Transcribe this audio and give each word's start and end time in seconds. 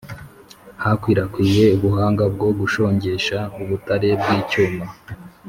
Hakwirakwiye 0.83 1.65
ubuhanga 1.75 2.23
bwo 2.33 2.49
gushongesha 2.59 3.37
ubutare 3.61 4.09
bw 4.19 4.27
icyuma 4.39 4.85